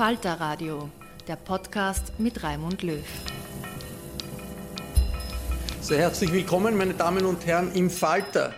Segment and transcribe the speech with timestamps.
[0.00, 0.88] Falter Radio,
[1.28, 3.04] der Podcast mit Raimund Löw.
[5.82, 8.54] Sehr herzlich willkommen, meine Damen und Herren, im Falter.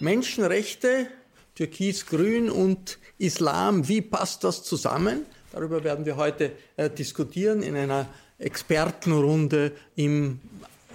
[0.00, 1.06] Menschenrechte,
[1.54, 5.24] Türkis-Grün und Islam, wie passt das zusammen?
[5.52, 8.08] Darüber werden wir heute äh, diskutieren in einer
[8.40, 10.40] Expertenrunde im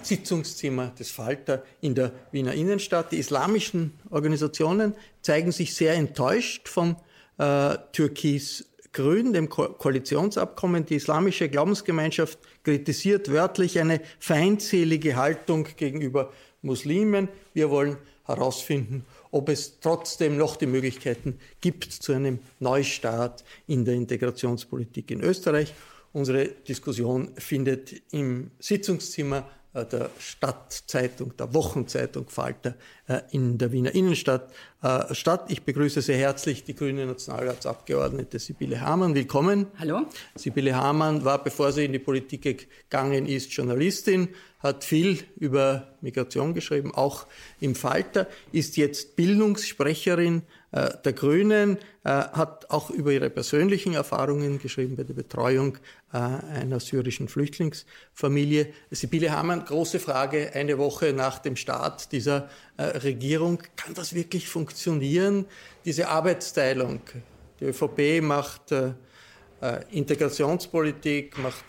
[0.02, 3.12] Sitzungszimmer des Falter in der Wiener Innenstadt.
[3.12, 6.96] Die islamischen Organisationen zeigen sich sehr enttäuscht von
[7.38, 10.84] äh, Türkis Grün, dem Ko Koalitionsabkommen.
[10.84, 17.28] Die islamische Glaubensgemeinschaft kritisiert wörtlich eine feindselige Haltung gegenüber Muslimen.
[17.54, 23.94] Wir wollen herausfinden, ob es trotzdem noch die Möglichkeiten gibt zu einem Neustart in der
[23.94, 25.72] Integrationspolitik in Österreich.
[26.12, 32.74] Unsere Diskussion findet im Sitzungszimmer der Stadtzeitung, der Wochenzeitung Falter
[33.06, 35.44] äh, in der Wiener Innenstadt äh, statt.
[35.48, 39.14] Ich begrüße sehr herzlich die grüne Nationalratsabgeordnete Sibylle Hamann.
[39.14, 39.68] Willkommen.
[39.78, 40.06] Hallo.
[40.34, 46.52] Sibylle Hamann war, bevor sie in die Politik gegangen ist, Journalistin, hat viel über Migration
[46.52, 47.26] geschrieben, auch
[47.60, 54.58] im Falter, ist jetzt Bildungssprecherin äh, der Grünen, äh, hat auch über ihre persönlichen Erfahrungen
[54.58, 55.78] geschrieben bei der Betreuung
[56.12, 58.72] äh, einer syrischen Flüchtlingsfamilie.
[58.90, 62.48] Sibylle Hamann, große Frage, eine Woche nach dem Start dieser
[62.78, 63.62] Regierung.
[63.76, 65.44] Kann das wirklich funktionieren,
[65.84, 67.00] diese Arbeitsteilung?
[67.60, 68.72] Die ÖVP macht
[69.90, 71.64] Integrationspolitik, macht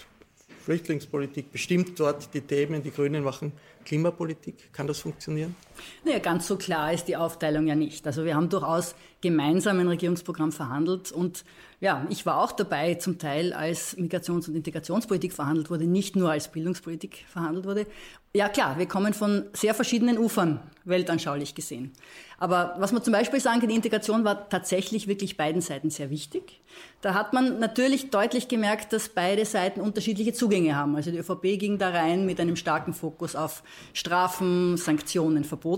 [0.63, 3.51] Flüchtlingspolitik, bestimmt dort die Themen, die Grünen machen
[3.83, 4.71] Klimapolitik.
[4.71, 5.55] Kann das funktionieren?
[6.03, 8.05] Naja, ganz so klar ist die Aufteilung ja nicht.
[8.07, 11.43] Also wir haben durchaus gemeinsam ein Regierungsprogramm verhandelt und
[11.81, 16.29] ja, ich war auch dabei, zum Teil als Migrations- und Integrationspolitik verhandelt wurde, nicht nur
[16.29, 17.87] als Bildungspolitik verhandelt wurde.
[18.33, 21.91] Ja klar, wir kommen von sehr verschiedenen Ufern, weltanschaulich gesehen.
[22.37, 26.09] Aber was man zum Beispiel sagen kann, die Integration war tatsächlich wirklich beiden Seiten sehr
[26.11, 26.61] wichtig.
[27.01, 30.95] Da hat man natürlich deutlich gemerkt, dass beide Seiten unterschiedliche Zugänge haben.
[30.95, 33.63] Also die ÖVP ging da rein mit einem starken Fokus auf
[33.93, 35.70] Strafen, Sanktionen, Verbote.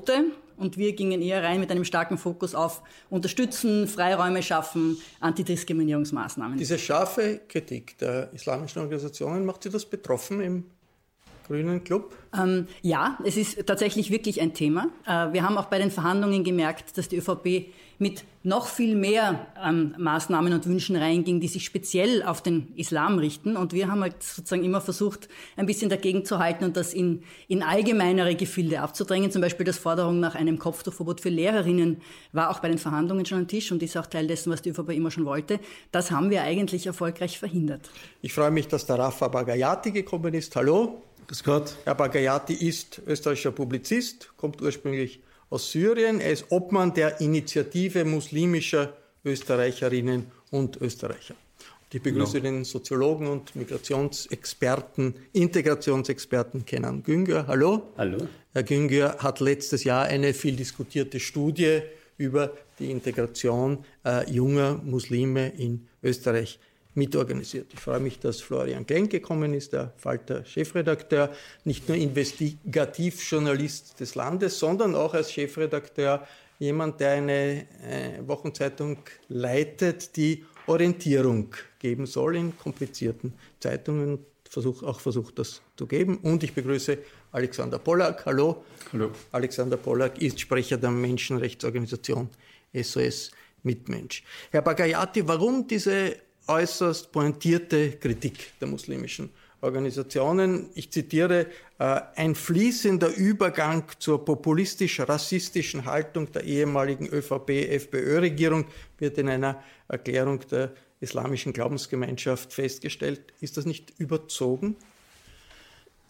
[0.57, 6.57] Und wir gingen eher rein mit einem starken Fokus auf Unterstützen, Freiräume schaffen, Antidiskriminierungsmaßnahmen.
[6.57, 10.65] Diese scharfe Kritik der islamischen Organisationen, macht Sie das betroffen im
[11.47, 12.15] Grünen Club?
[12.37, 14.87] Ähm, ja, es ist tatsächlich wirklich ein Thema.
[15.05, 17.67] Äh, wir haben auch bei den Verhandlungen gemerkt, dass die ÖVP
[17.99, 23.17] mit noch viel mehr ähm, Maßnahmen und Wünschen reinging, die sich speziell auf den Islam
[23.17, 23.55] richten.
[23.55, 27.23] Und wir haben halt sozusagen immer versucht, ein bisschen dagegen zu halten und das in,
[27.47, 29.31] in allgemeinere Gefilde abzudrängen.
[29.31, 32.01] Zum Beispiel das Forderung nach einem Kopftuchverbot für Lehrerinnen
[32.33, 34.71] war auch bei den Verhandlungen schon am Tisch und ist auch Teil dessen, was die
[34.71, 35.59] ÖVP immer schon wollte.
[35.91, 37.89] Das haben wir eigentlich erfolgreich verhindert.
[38.21, 40.53] Ich freue mich, dass der Rafa Bagayati gekommen ist.
[40.57, 41.01] Hallo.
[41.33, 41.75] Grüß Gott.
[41.85, 45.19] Herr Bagayati ist österreichischer Publizist, kommt ursprünglich
[45.49, 46.19] aus Syrien.
[46.19, 48.93] Er ist Obmann der Initiative muslimischer
[49.25, 51.33] Österreicherinnen und Österreicher.
[51.91, 52.57] Ich begrüße genau.
[52.57, 57.47] den Soziologen und Migrationsexperten, Integrationsexperten Kenan Güngör.
[57.47, 57.81] Hallo.
[57.97, 58.27] Hallo.
[58.51, 61.81] Herr Güngör hat letztes Jahr eine viel diskutierte Studie
[62.15, 66.59] über die Integration äh, junger Muslime in Österreich
[66.95, 67.67] mitorganisiert.
[67.73, 71.31] Ich freue mich, dass Florian Glenk gekommen ist, der Falter-Chefredakteur,
[71.63, 76.27] nicht nur Investigativjournalist des Landes, sondern auch als Chefredakteur
[76.59, 78.97] jemand, der eine äh, Wochenzeitung
[79.27, 84.19] leitet, die Orientierung geben soll in komplizierten Zeitungen.
[84.49, 86.17] Versuch, auch versucht das zu geben.
[86.17, 86.99] Und ich begrüße
[87.31, 88.23] Alexander Pollack.
[88.27, 88.63] Hallo.
[88.93, 89.09] Hallo.
[89.31, 92.29] Alexander Pollack ist Sprecher der Menschenrechtsorganisation
[92.71, 93.31] SOS
[93.63, 94.23] Mitmensch.
[94.51, 96.17] Herr Bagayati, warum diese
[96.47, 99.29] äußerst pointierte Kritik der muslimischen
[99.61, 100.69] Organisationen.
[100.75, 101.47] Ich zitiere,
[101.79, 108.65] äh, ein fließender Übergang zur populistisch-rassistischen Haltung der ehemaligen ÖVP-FPÖ-Regierung
[108.97, 113.33] wird in einer Erklärung der islamischen Glaubensgemeinschaft festgestellt.
[113.39, 114.75] Ist das nicht überzogen?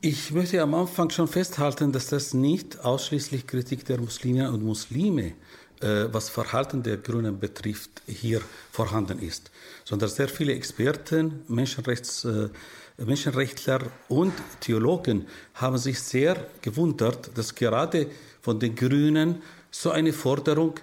[0.02, 5.28] Ich möchte am Anfang schon festhalten, dass das nicht ausschließlich Kritik der Musliminnen und Muslime
[5.28, 5.34] äh,
[6.12, 8.42] was Verhalten der Grünen betrifft, hier
[8.72, 9.52] vorhanden ist,
[9.84, 12.50] sondern sehr viele Experten, Menschenrechts, äh,
[12.98, 18.08] Menschenrechtler und Theologen haben sich sehr gewundert, dass gerade
[18.42, 19.42] von den Grünen
[19.72, 20.76] so eine Forderung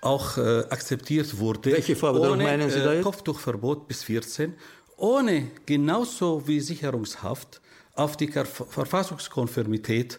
[0.00, 1.72] auch äh, akzeptiert wurde.
[1.72, 3.04] Welche Forderung ohne, meinen Sie da jetzt?
[3.04, 4.54] Kopftuchverbot bis 14,
[4.96, 7.60] ohne genauso wie Sicherungshaft
[7.94, 10.18] auf die Verfassungskonformität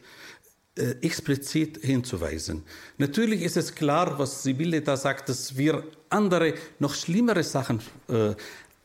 [0.80, 2.64] äh, explizit hinzuweisen.
[2.98, 8.34] Natürlich ist es klar, was Sibylle da sagt, dass wir andere, noch schlimmere Sachen äh,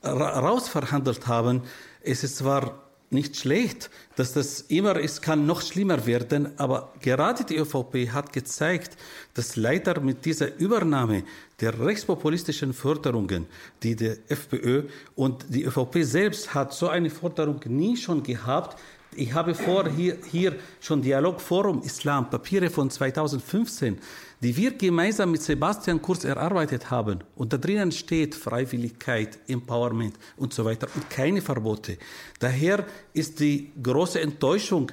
[0.05, 1.62] rausverhandelt haben.
[2.02, 7.44] Es ist zwar nicht schlecht, dass das immer, es kann noch schlimmer werden, aber gerade
[7.44, 8.96] die ÖVP hat gezeigt,
[9.35, 11.23] dass leider mit dieser Übernahme
[11.61, 13.46] der rechtspopulistischen Förderungen,
[13.82, 18.79] die der FPÖ und die ÖVP selbst hat so eine Forderung nie schon gehabt,
[19.16, 23.99] ich habe vor, hier, hier schon Dialogforum Islam, Papiere von 2015,
[24.40, 27.20] die wir gemeinsam mit Sebastian Kurz erarbeitet haben.
[27.37, 31.99] Und da drinnen steht Freiwilligkeit, Empowerment und so weiter und keine Verbote.
[32.38, 34.90] Daher ist die große Enttäuschung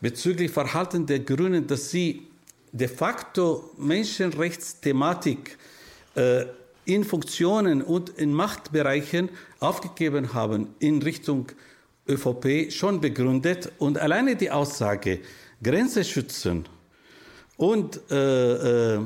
[0.00, 2.26] bezüglich Verhalten der Grünen, dass sie
[2.72, 5.58] de facto Menschenrechtsthematik
[6.14, 6.46] äh,
[6.84, 9.28] in Funktionen und in Machtbereichen
[9.60, 11.46] aufgegeben haben in Richtung
[12.08, 15.20] ÖVP schon begründet und alleine die Aussage,
[15.62, 16.66] Grenze schützen
[17.56, 19.00] und äh, äh,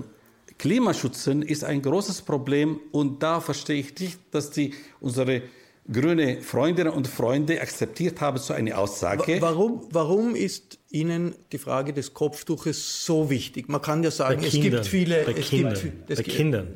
[0.59, 5.43] Klimaschützen ist ein großes Problem und da verstehe ich nicht, dass die unsere
[5.91, 9.39] grüne Freundinnen und Freunde akzeptiert haben so eine Aussage.
[9.41, 13.69] Warum, warum ist Ihnen die Frage des Kopftuches so wichtig?
[13.69, 15.25] Man kann ja sagen, es gibt viele.
[15.25, 15.75] Bei es Kindern.
[15.75, 16.69] Gibt, es bei Kindern.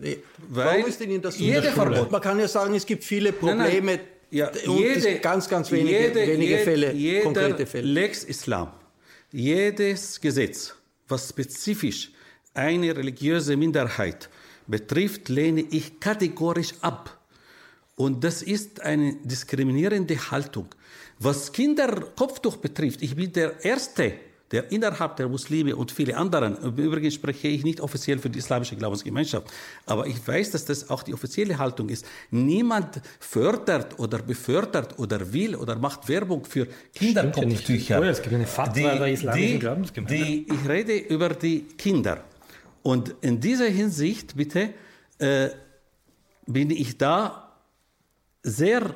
[0.49, 1.73] Warum ist Ihnen das so jede
[2.11, 3.65] Man kann ja sagen, es gibt viele Probleme.
[3.65, 7.86] Nein, nein ja, jede, ganz, ganz wenige, jede, wenige jede, Fälle, jeder konkrete Fälle.
[7.86, 8.72] Lex Islam,
[9.32, 10.75] jedes Gesetz,
[11.06, 12.10] was spezifisch
[12.54, 14.28] eine religiöse Minderheit
[14.66, 17.19] betrifft, lehne ich kategorisch ab.
[17.96, 20.69] Und das ist eine diskriminierende Haltung.
[21.19, 24.12] Was Kinderkopftuch betrifft, ich bin der Erste,
[24.50, 28.76] der innerhalb der Muslime und viele anderen, übrigens spreche ich nicht offiziell für die islamische
[28.76, 29.46] Glaubensgemeinschaft,
[29.86, 32.06] aber ich weiß, dass das auch die offizielle Haltung ist.
[32.30, 38.02] Niemand fördert oder befördert oder will oder macht Werbung für Kinderkopftücher.
[38.02, 40.28] Ja es gibt eine Fatwa die, der islamischen die, Glaubensgemeinschaft.
[40.28, 42.24] Die, ich rede über die Kinder.
[42.82, 44.70] Und in dieser Hinsicht, bitte,
[45.18, 45.48] äh,
[46.46, 47.52] bin ich da
[48.42, 48.94] sehr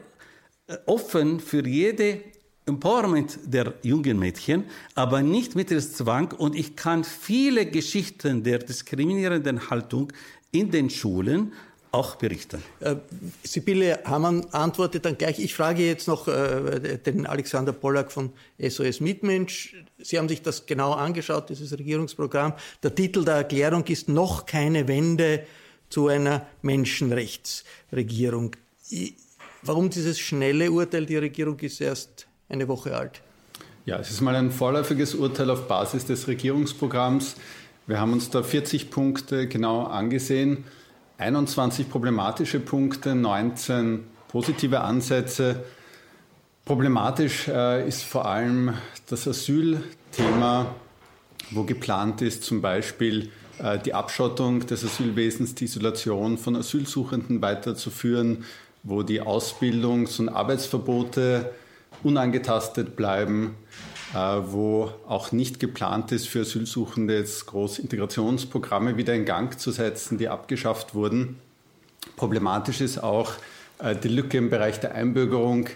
[0.67, 2.23] äh, offen für jede
[2.67, 4.65] Empowerment der jungen Mädchen,
[4.95, 6.33] aber nicht mittels Zwang.
[6.33, 10.13] Und ich kann viele Geschichten der diskriminierenden Haltung
[10.53, 11.53] in den Schulen
[11.93, 12.63] auch berichten.
[12.81, 12.97] Äh,
[13.43, 15.39] Sibylle Hamann antwortet dann gleich.
[15.39, 19.77] Ich frage jetzt noch äh, den Alexander Pollack von SOS Mitmensch.
[19.99, 22.55] Sie haben sich das genau angeschaut, dieses Regierungsprogramm.
[22.83, 25.47] Der Titel der Erklärung ist noch keine Wende
[25.91, 28.57] zu einer Menschenrechtsregierung.
[29.63, 31.05] Warum dieses schnelle Urteil?
[31.05, 33.21] Die Regierung ist erst eine Woche alt.
[33.85, 37.37] Ja, es ist mal ein vorläufiges Urteil auf Basis des Regierungsprogramms.
[37.87, 40.65] Wir haben uns da 40 Punkte genau angesehen,
[41.19, 45.65] 21 problematische Punkte, 19 positive Ansätze.
[46.65, 48.75] Problematisch äh, ist vor allem
[49.09, 50.67] das Asylthema,
[51.51, 58.45] wo geplant ist zum Beispiel äh, die Abschottung des Asylwesens, die Isolation von Asylsuchenden weiterzuführen,
[58.85, 61.51] wo die Ausbildungs- und Arbeitsverbote
[62.05, 63.57] unangetastet bleiben,
[64.15, 69.71] äh, wo auch nicht geplant ist, für Asylsuchende jetzt große Integrationsprogramme wieder in Gang zu
[69.71, 71.39] setzen, die abgeschafft wurden.
[72.17, 73.33] Problematisch ist auch
[73.79, 75.69] äh, die Lücke im Bereich der Einbürgerung.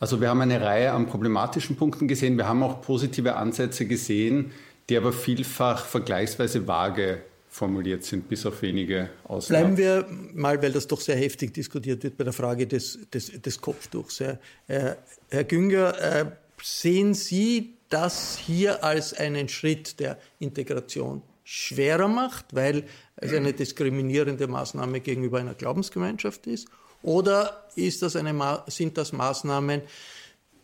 [0.00, 2.36] Also wir haben eine Reihe an problematischen Punkten gesehen.
[2.36, 4.52] Wir haben auch positive Ansätze gesehen,
[4.88, 7.22] die aber vielfach vergleichsweise vage
[7.54, 9.76] formuliert sind, bis auf wenige Ausnahmen.
[9.76, 13.40] Bleiben wir mal, weil das doch sehr heftig diskutiert wird, bei der Frage des, des,
[13.40, 14.18] des Kopftuchs.
[14.18, 14.98] Herr,
[15.30, 16.26] Herr Günger, äh,
[16.60, 22.86] sehen Sie das hier als einen Schritt der Integration schwerer macht, weil
[23.18, 26.66] es eine diskriminierende Maßnahme gegenüber einer Glaubensgemeinschaft ist?
[27.04, 29.82] Oder ist das eine, sind das Maßnahmen,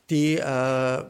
[0.08, 1.04] die äh,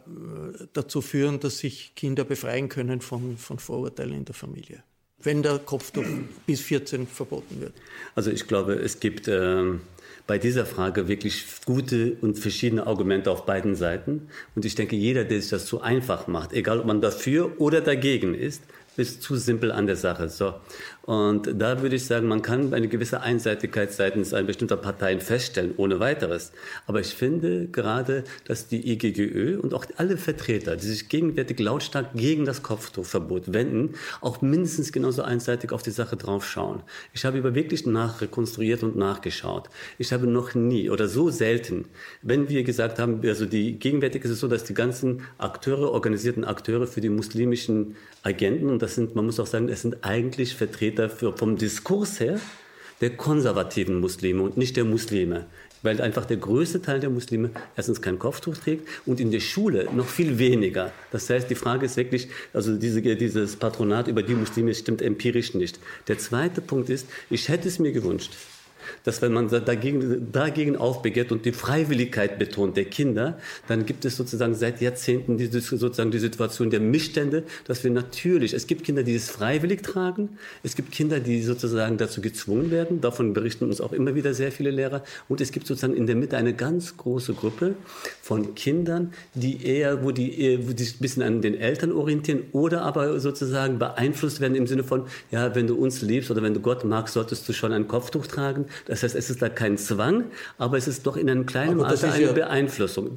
[0.74, 4.82] dazu führen, dass sich Kinder befreien können von, von Vorurteilen in der Familie?
[5.22, 6.04] Wenn der Kopftuch
[6.46, 7.72] bis 14 verboten wird?
[8.14, 9.62] Also ich glaube, es gibt äh,
[10.26, 14.28] bei dieser Frage wirklich gute und verschiedene Argumente auf beiden Seiten.
[14.54, 17.80] Und ich denke, jeder, der sich das zu einfach macht, egal ob man dafür oder
[17.80, 18.62] dagegen ist,
[18.96, 20.28] ist zu simpel an der Sache.
[20.28, 20.54] So.
[21.02, 25.74] Und da würde ich sagen, man kann eine gewisse Einseitigkeit seitens einer bestimmter Parteien feststellen,
[25.76, 26.52] ohne weiteres.
[26.86, 32.12] Aber ich finde gerade, dass die IGGÖ und auch alle Vertreter, die sich gegenwärtig lautstark
[32.14, 36.82] gegen das Kopftuchverbot wenden, auch mindestens genauso einseitig auf die Sache draufschauen.
[37.14, 39.70] Ich habe über wirklich nachrekonstruiert und nachgeschaut.
[39.98, 41.86] Ich habe noch nie oder so selten,
[42.22, 46.44] wenn wir gesagt haben, also die gegenwärtig ist es so, dass die ganzen Akteure, organisierten
[46.44, 50.54] Akteure für die muslimischen Agenten, und das sind, man muss auch sagen, es sind eigentlich
[50.54, 52.40] Vertreter dafür vom Diskurs her
[53.00, 55.46] der konservativen Muslime und nicht der Muslime.
[55.82, 59.88] Weil einfach der größte Teil der Muslime erstens kein Kopftuch trägt und in der Schule
[59.94, 60.92] noch viel weniger.
[61.10, 65.54] Das heißt, die Frage ist wirklich, also diese, dieses Patronat über die Muslime stimmt empirisch
[65.54, 65.80] nicht.
[66.08, 68.36] Der zweite Punkt ist, ich hätte es mir gewünscht,
[69.04, 74.16] dass wenn man dagegen, dagegen aufbegehrt und die Freiwilligkeit betont der Kinder, dann gibt es
[74.16, 79.02] sozusagen seit Jahrzehnten die, sozusagen die Situation der Missstände, dass wir natürlich, es gibt Kinder,
[79.02, 80.30] die es freiwillig tragen,
[80.62, 84.52] es gibt Kinder, die sozusagen dazu gezwungen werden, davon berichten uns auch immer wieder sehr
[84.52, 87.74] viele Lehrer, und es gibt sozusagen in der Mitte eine ganz große Gruppe
[88.22, 92.42] von Kindern, die eher, wo die, wo die sich ein bisschen an den Eltern orientieren
[92.52, 96.54] oder aber sozusagen beeinflusst werden im Sinne von, ja, wenn du uns liebst oder wenn
[96.54, 98.66] du Gott magst, solltest du schon ein Kopftuch tragen.
[98.86, 100.24] Das heißt, es ist da kein Zwang,
[100.58, 103.10] aber es ist doch in einem kleinen Maße eine ja Beeinflussung.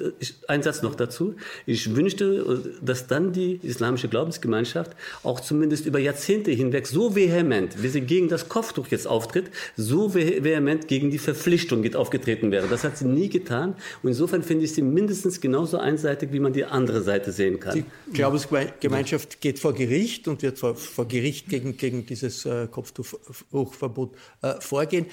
[0.47, 1.35] ein Satz noch dazu.
[1.65, 4.91] Ich wünschte, dass dann die islamische Glaubensgemeinschaft
[5.23, 10.13] auch zumindest über Jahrzehnte hinweg so vehement, wie sie gegen das Kopftuch jetzt auftritt, so
[10.13, 12.67] vehement gegen die Verpflichtung aufgetreten wäre.
[12.67, 13.75] Das hat sie nie getan.
[14.01, 17.75] Und insofern finde ich sie mindestens genauso einseitig, wie man die andere Seite sehen kann.
[17.75, 24.15] Die Glaubensgemeinschaft geht vor Gericht und wird vor, vor Gericht gegen, gegen dieses äh, Kopftuchverbot
[24.41, 25.07] äh, vorgehen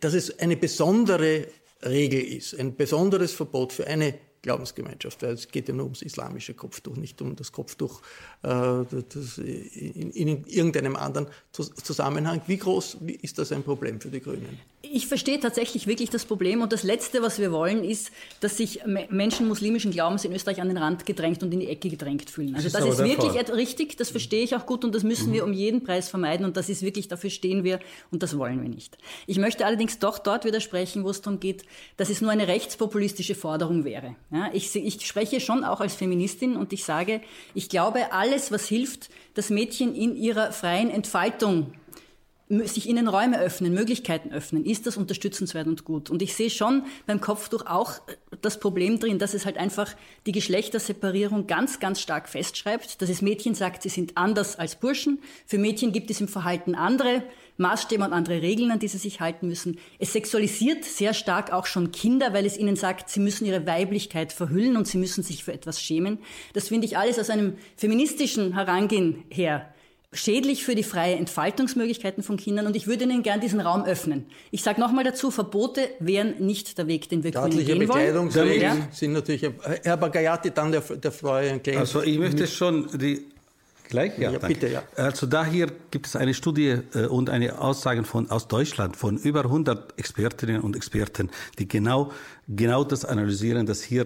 [0.00, 1.46] dass es eine besondere
[1.84, 6.52] Regel ist, ein besonderes Verbot für eine Glaubensgemeinschaft, weil es geht ja nur ums islamische
[6.52, 8.02] Kopftuch, nicht um das Kopftuch
[8.42, 12.42] äh, das in, in, irgendeinem anderen Zusammenhang.
[12.48, 14.58] Wie groß ist das ein Problem für die Grünen?
[14.84, 18.80] Ich verstehe tatsächlich wirklich das Problem und das Letzte, was wir wollen, ist, dass sich
[19.10, 22.56] Menschen muslimischen Glaubens in Österreich an den Rand gedrängt und in die Ecke gedrängt fühlen.
[22.56, 23.54] Also das ist, das ist wirklich Fall.
[23.54, 25.34] richtig, das verstehe ich auch gut und das müssen mhm.
[25.34, 27.78] wir um jeden Preis vermeiden und das ist wirklich, dafür stehen wir
[28.10, 28.98] und das wollen wir nicht.
[29.28, 31.64] Ich möchte allerdings doch dort widersprechen, wo es darum geht,
[31.96, 34.16] dass es nur eine rechtspopulistische Forderung wäre.
[34.32, 37.20] Ja, ich, ich spreche schon auch als Feministin und ich sage,
[37.54, 41.74] ich glaube, alles, was hilft, dass Mädchen in ihrer freien Entfaltung
[42.48, 46.10] sich ihnen Räume öffnen, Möglichkeiten öffnen, ist das unterstützenswert und gut.
[46.10, 48.00] Und ich sehe schon beim Kopftuch auch
[48.40, 49.94] das Problem drin, dass es halt einfach
[50.26, 55.18] die Geschlechterseparierung ganz, ganz stark festschreibt, dass es Mädchen sagt, sie sind anders als Burschen.
[55.46, 57.22] Für Mädchen gibt es im Verhalten andere
[57.56, 59.78] Maßstäbe und andere Regeln, an die sie sich halten müssen.
[59.98, 64.32] Es sexualisiert sehr stark auch schon Kinder, weil es ihnen sagt, sie müssen ihre Weiblichkeit
[64.32, 66.18] verhüllen und sie müssen sich für etwas schämen.
[66.52, 69.72] Das finde ich alles aus einem feministischen Herangehen her
[70.12, 74.26] schädlich für die freie Entfaltungsmöglichkeiten von Kindern und ich würde Ihnen gern diesen Raum öffnen.
[74.50, 78.60] Ich sage nochmal dazu, Verbote wären nicht der Weg, den wir Grünen gehen wollen.
[78.60, 78.76] Ja.
[78.92, 79.42] sind natürlich,
[79.82, 81.78] Herr Bagayati, dann der, der Klenk.
[81.78, 83.26] Also ich möchte schon die
[83.92, 84.16] Gleich?
[84.16, 84.82] Ja, ja bitte, ja.
[84.96, 89.40] Also daher gibt es eine Studie äh, und eine Aussage von, aus Deutschland von über
[89.44, 92.10] 100 Expertinnen und Experten, die genau,
[92.48, 94.04] genau das analysieren, dass hier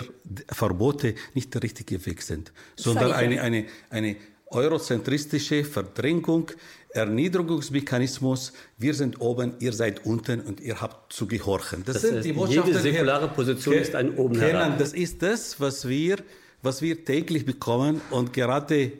[0.49, 4.17] Verbote nicht der richtige Weg sind, sondern eine, eine, eine
[4.49, 6.51] eurozentristische Verdrängung,
[6.91, 8.55] Erniedrigungsmechanismus.
[8.79, 11.85] Wir sind oben, ihr seid unten und ihr habt zu gehorchen.
[11.87, 12.73] Das, das sind die Botschaften.
[12.73, 14.79] Jede säkulare Position ist ein oben herab.
[14.79, 16.17] Das ist das, was wir,
[16.63, 18.91] was wir täglich bekommen und gerade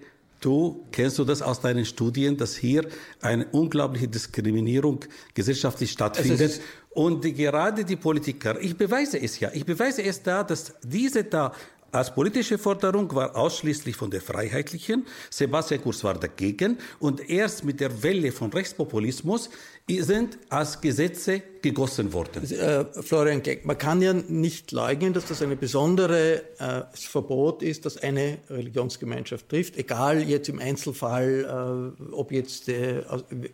[0.41, 2.87] Du kennst du das aus deinen Studien, dass hier
[3.21, 5.01] eine unglaubliche Diskriminierung
[5.35, 10.43] gesellschaftlich stattfindet und die, gerade die Politiker, ich beweise es ja, ich beweise es da,
[10.43, 11.53] dass diese da
[11.93, 15.07] als politische Forderung war ausschließlich von der Freiheitlichen.
[15.31, 16.79] Sebastian Kurz war dagegen.
[16.99, 19.49] Und erst mit der Welle von Rechtspopulismus
[19.89, 22.43] sind als Gesetze gegossen worden.
[22.51, 27.87] Äh, Florian Geck, man kann ja nicht leugnen, dass das ein besonderes äh, Verbot ist,
[27.87, 33.03] das eine Religionsgemeinschaft trifft, egal jetzt im Einzelfall, äh, ob jetzt, äh,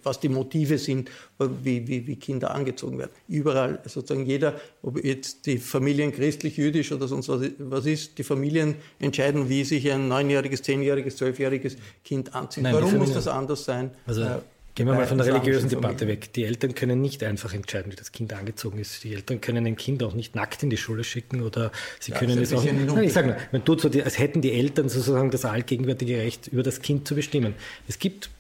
[0.03, 3.13] was die Motive sind, wie, wie, wie, Kinder angezogen werden.
[3.29, 8.25] Überall, sozusagen jeder, ob jetzt die Familien christlich, jüdisch oder sonst was, was ist, die
[8.25, 12.63] Familien entscheiden, wie sich ein neunjähriges, zehnjähriges, zwölfjähriges Kind anzieht.
[12.63, 13.91] Nein, Warum muss das anders sein?
[14.07, 14.39] Also, äh,
[14.75, 16.33] Gehen wir mal von der religiösen Debatte weg.
[16.33, 19.05] Die Eltern können nicht einfach entscheiden, wie das Kind angezogen ist.
[19.05, 22.19] Die Eltern können ein Kind auch nicht nackt in die Schule schicken oder sie ja,
[22.19, 22.65] können es auch.
[22.65, 26.47] Nein, ich sage nur, man tut so, als hätten die Eltern sozusagen das allgegenwärtige Recht,
[26.49, 27.55] über das Kind zu bestimmen.
[27.87, 28.31] Es gibt,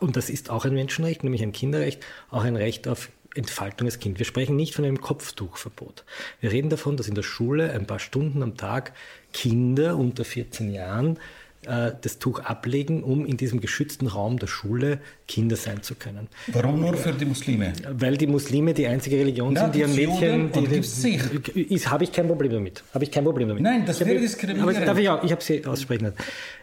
[0.00, 4.00] und das ist auch ein Menschenrecht, nämlich ein Kinderrecht, auch ein Recht auf Entfaltung des
[4.00, 4.18] Kindes.
[4.18, 6.04] Wir sprechen nicht von einem Kopftuchverbot.
[6.40, 8.94] Wir reden davon, dass in der Schule ein paar Stunden am Tag
[9.32, 11.18] Kinder unter 14 Jahren äh,
[11.62, 14.98] das Tuch ablegen, um in diesem geschützten Raum der Schule
[15.28, 16.28] Kinder sein zu können.
[16.46, 17.74] Warum nur für die Muslime?
[17.92, 20.52] Weil die Muslime die einzige Religion Na, sind, die ein Mädchen.
[20.52, 22.82] Die, die, ist, habe ich kein Problem damit.
[22.94, 23.62] Habe ich kein Problem damit.
[23.62, 24.76] Nein, das wäre diskriminierend.
[24.76, 25.22] Aber darf ich auch?
[25.22, 26.12] Ich habe sie aussprechen.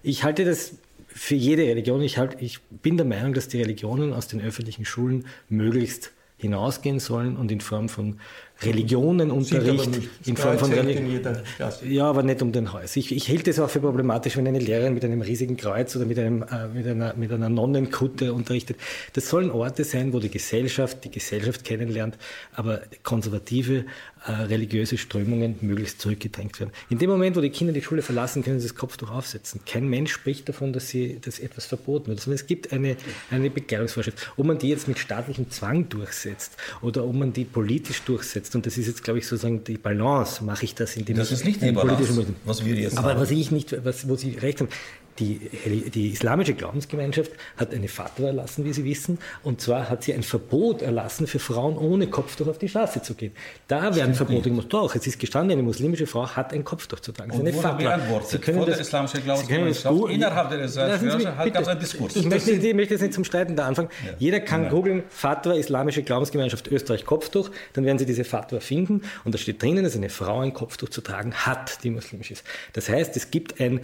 [0.01, 0.74] Ich halte das
[1.08, 2.01] für jede Religion.
[2.01, 7.00] Ich, halt, ich bin der Meinung, dass die Religionen aus den öffentlichen Schulen möglichst hinausgehen
[7.00, 8.20] sollen und in Form von
[8.62, 11.22] Religionenunterricht, in Form von Religion.
[11.88, 12.96] Ja, aber nicht um den Hals.
[12.96, 16.06] Ich, ich hielt es auch für problematisch, wenn eine Lehrerin mit einem riesigen Kreuz oder
[16.06, 18.78] mit, einem, äh, mit, einer, mit einer Nonnenkutte unterrichtet.
[19.14, 22.18] Das sollen Orte sein, wo die Gesellschaft die Gesellschaft kennenlernt,
[22.54, 23.86] aber konservative
[24.26, 26.72] äh, religiöse Strömungen möglichst zurückgedrängt werden.
[26.90, 29.62] In dem Moment, wo die Kinder die Schule verlassen, können sie das Kopftuch aufsetzen.
[29.66, 32.98] Kein Mensch spricht davon, dass, sie, dass etwas verboten wird, sondern es gibt eine,
[33.32, 34.34] eine Bekleidungsvorschrift.
[34.36, 38.66] Ob man die jetzt mit staatlichem Zwang durchsetzt oder ob man die politisch durchsetzt, und
[38.66, 41.46] das ist jetzt, glaube ich, sozusagen die Balance, mache ich das, indem das ich ist
[41.46, 43.20] nicht die Balance, was wir jetzt Aber haben.
[43.22, 44.70] was ich nicht, was, wo Sie recht haben,
[45.20, 45.40] die,
[45.90, 50.24] die, islamische Glaubensgemeinschaft hat eine Fatwa erlassen, wie Sie wissen, und zwar hat sie ein
[50.24, 53.34] Verbot erlassen, für Frauen ohne Kopftuch auf die Straße zu gehen.
[53.68, 54.68] Da werden Verbote gemacht.
[54.70, 57.32] Doch, es ist gestanden, eine muslimische Frau hat ein Kopftuch zu tragen.
[57.32, 61.68] Und eine wurde beantwortet Sie können das, der islamischen Glaubensgemeinschaft innerhalb der Gesellschaft gab es
[61.68, 62.16] einen Diskurs.
[62.16, 63.90] Ich möchte, ich möchte jetzt nicht zum Streiten da anfangen.
[64.06, 64.14] Ja.
[64.20, 64.70] Jeder kann ja.
[64.70, 69.62] googeln, Fatwa, islamische Glaubensgemeinschaft Österreich Kopftuch, dann werden Sie diese Fatwa finden und da steht
[69.62, 72.44] drinnen, dass eine Frau ein Kopftuch zu tragen hat, die muslimisch ist.
[72.74, 73.82] Das heißt, es gibt ein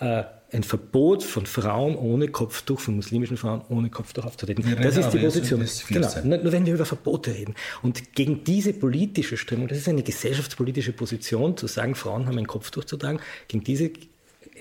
[0.00, 4.64] äh, ein Verbot von Frauen ohne Kopftuch, von muslimischen Frauen ohne Kopftuch aufzutreten.
[4.80, 5.66] Das ist die Position.
[5.88, 6.08] Genau.
[6.42, 7.54] Nur wenn wir über Verbote reden.
[7.82, 12.46] Und gegen diese politische Strömung, das ist eine gesellschaftspolitische Position, zu sagen, Frauen haben ein
[12.46, 13.90] Kopftuch zu tragen, gegen diese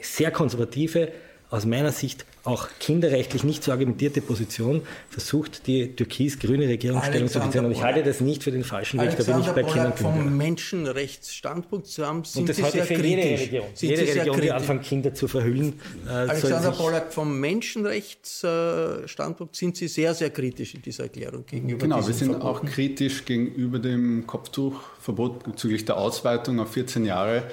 [0.01, 1.11] sehr konservative
[1.53, 7.65] aus meiner Sicht auch kinderrechtlich nicht so argumentierte Position versucht, die türkis-grüne Regierungsstellung zu beziehen.
[7.65, 9.15] Und ich halte das nicht für den falschen Weg.
[9.15, 9.95] Da bin ich bei Kindern.
[9.95, 13.67] Vom Menschenrechtsstandpunkt zu haben, sind Und das Sie sehr für jede Religion.
[13.75, 15.79] Sind jede Religion, die anfängt, Kinder zu verhüllen.
[16.07, 21.97] Äh, Alexander Pollack, vom Menschenrechtsstandpunkt sind Sie sehr, sehr kritisch in dieser Erklärung gegenüber Genau,
[21.97, 22.47] wir sind Verboten.
[22.47, 27.43] auch kritisch gegenüber dem Kopftuchverbot bezüglich der Ausweitung auf 14 Jahre.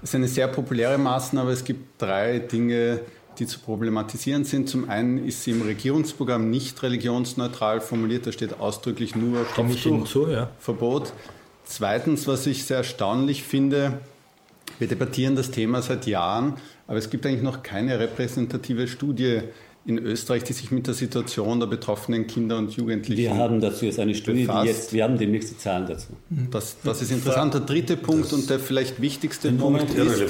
[0.00, 3.02] Das ist eine sehr populäre Maßnahme, aber es gibt drei Dinge,
[3.38, 4.68] die zu problematisieren sind.
[4.68, 11.06] Zum einen ist sie im Regierungsprogramm nicht religionsneutral formuliert, da steht ausdrücklich nur Kopftuchverbot.
[11.08, 11.12] Ja.
[11.64, 14.00] Zweitens, was ich sehr erstaunlich finde,
[14.78, 16.54] wir debattieren das Thema seit Jahren,
[16.86, 19.40] aber es gibt eigentlich noch keine repräsentative Studie
[19.84, 23.84] in Österreich, die sich mit der Situation der betroffenen Kinder und Jugendlichen Wir haben dazu
[23.84, 24.64] jetzt eine Studie, befasst.
[24.64, 26.08] die jetzt, wir haben demnächst die Zahlen dazu.
[26.50, 27.54] Das, das ist interessant.
[27.54, 30.22] Der dritte Punkt das und der vielleicht wichtigste Punkt ist,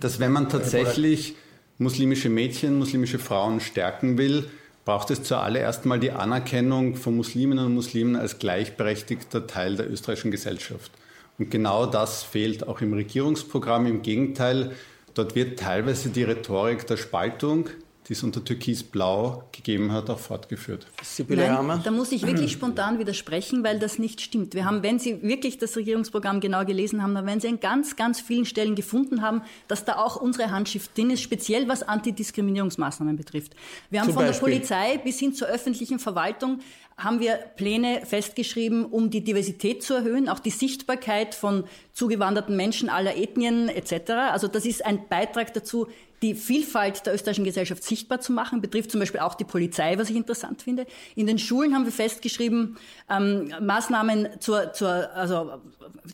[0.00, 1.34] dass wenn man tatsächlich
[1.78, 4.50] muslimische Mädchen, muslimische Frauen stärken will,
[4.84, 10.30] braucht es zuallererst mal die Anerkennung von Musliminnen und Muslimen als gleichberechtigter Teil der österreichischen
[10.30, 10.90] Gesellschaft.
[11.38, 13.86] Und genau das fehlt auch im Regierungsprogramm.
[13.86, 14.72] Im Gegenteil,
[15.14, 17.68] dort wird teilweise die Rhetorik der Spaltung,
[18.08, 20.86] die es unter Türkis-Blau gegeben hat, auch fortgeführt.
[21.28, 24.54] Nein, da muss ich wirklich spontan widersprechen, weil das nicht stimmt.
[24.54, 27.96] Wir haben, wenn Sie wirklich das Regierungsprogramm genau gelesen haben, dann werden Sie an ganz,
[27.96, 33.14] ganz vielen Stellen gefunden haben, dass da auch unsere Handschrift drin ist, speziell was Antidiskriminierungsmaßnahmen
[33.16, 33.54] betrifft.
[33.90, 34.52] Wir haben Zum von Beispiel.
[34.52, 36.60] der Polizei bis hin zur öffentlichen Verwaltung
[36.96, 42.88] haben wir Pläne festgeschrieben, um die Diversität zu erhöhen, auch die Sichtbarkeit von zugewanderten Menschen
[42.88, 44.10] aller Ethnien etc.
[44.32, 45.86] Also das ist ein Beitrag dazu,
[46.22, 50.10] die Vielfalt der österreichischen Gesellschaft sichtbar zu machen, betrifft zum Beispiel auch die Polizei, was
[50.10, 50.86] ich interessant finde.
[51.14, 52.76] In den Schulen haben wir festgeschrieben,
[53.08, 55.60] ähm, Maßnahmen zur, zur also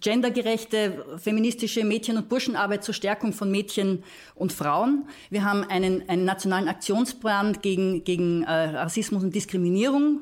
[0.01, 4.03] gendergerechte, feministische Mädchen- und Burschenarbeit zur Stärkung von Mädchen
[4.35, 5.05] und Frauen.
[5.31, 10.21] Wir haben einen, einen nationalen Aktionsplan gegen, gegen äh, Rassismus und Diskriminierung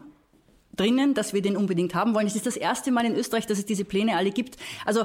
[0.74, 2.26] drinnen, dass wir den unbedingt haben wollen.
[2.26, 4.56] Es ist das erste Mal in Österreich, dass es diese Pläne alle gibt.
[4.86, 5.04] Also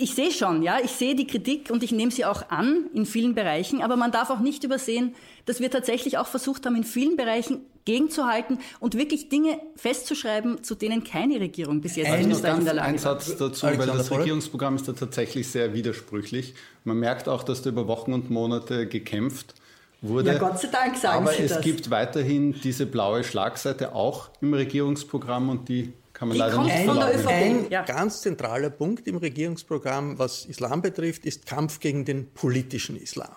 [0.00, 3.04] Ich sehe schon, ja, ich sehe die Kritik und ich nehme sie auch an in
[3.04, 5.14] vielen Bereichen, aber man darf auch nicht übersehen,
[5.46, 10.74] dass wir tatsächlich auch versucht haben, in vielen Bereichen gegenzuhalten und wirklich Dinge festzuschreiben, zu
[10.74, 14.76] denen keine Regierung bis jetzt ein, in der Lage Ein Satz dazu, weil das Regierungsprogramm
[14.76, 16.54] ist da tatsächlich sehr widersprüchlich.
[16.84, 19.54] Man merkt auch, dass da über Wochen und Monate gekämpft
[20.02, 20.32] wurde.
[20.32, 21.60] Ja, Gott sei Dank sagen Aber Sie es das.
[21.62, 26.66] gibt weiterhin diese blaue Schlagseite auch im Regierungsprogramm und die kann man Die leider kommt
[26.66, 27.28] nicht von der.
[27.28, 27.82] Ein Ja.
[27.84, 33.34] ganz zentraler Punkt im Regierungsprogramm, was Islam betrifft, ist Kampf gegen den politischen Islam.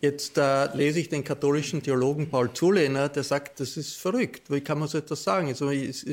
[0.00, 4.50] Jetzt äh, lese ich den katholischen Theologen Paul Zulehner, der sagt, das ist verrückt.
[4.50, 5.48] Wie kann man so etwas sagen?
[5.48, 6.04] Also, es-